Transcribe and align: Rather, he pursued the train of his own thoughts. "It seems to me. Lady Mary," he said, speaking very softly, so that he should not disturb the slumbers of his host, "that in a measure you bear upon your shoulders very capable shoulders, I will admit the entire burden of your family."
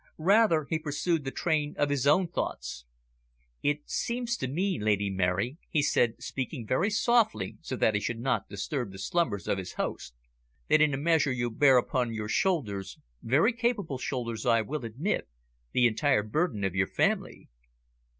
Rather, 0.17 0.65
he 0.67 0.79
pursued 0.79 1.23
the 1.25 1.29
train 1.29 1.75
of 1.77 1.91
his 1.91 2.07
own 2.07 2.27
thoughts. 2.27 2.85
"It 3.61 3.87
seems 3.87 4.35
to 4.37 4.47
me. 4.47 4.79
Lady 4.79 5.11
Mary," 5.11 5.59
he 5.69 5.83
said, 5.83 6.15
speaking 6.23 6.65
very 6.65 6.89
softly, 6.89 7.59
so 7.61 7.75
that 7.75 7.93
he 7.93 7.99
should 7.99 8.17
not 8.19 8.49
disturb 8.49 8.91
the 8.91 8.97
slumbers 8.97 9.47
of 9.47 9.59
his 9.59 9.73
host, 9.73 10.15
"that 10.69 10.81
in 10.81 10.95
a 10.95 10.97
measure 10.97 11.31
you 11.31 11.51
bear 11.51 11.77
upon 11.77 12.15
your 12.15 12.29
shoulders 12.29 12.97
very 13.21 13.53
capable 13.53 13.99
shoulders, 13.99 14.43
I 14.43 14.63
will 14.63 14.85
admit 14.85 15.27
the 15.71 15.85
entire 15.85 16.23
burden 16.23 16.63
of 16.63 16.73
your 16.73 16.87
family." 16.87 17.49